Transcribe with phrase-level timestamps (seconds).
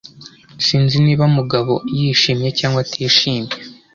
[0.65, 3.51] Sinzi niba Mugabo yishimye cyangwa atishimye